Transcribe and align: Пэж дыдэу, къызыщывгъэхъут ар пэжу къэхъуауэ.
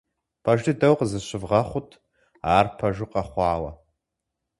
Пэж 0.43 0.59
дыдэу, 0.65 0.95
къызыщывгъэхъут 0.99 1.89
ар 2.55 2.65
пэжу 2.77 3.07
къэхъуауэ. 3.11 3.71